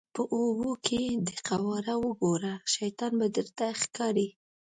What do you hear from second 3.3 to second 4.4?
درته ښکاري.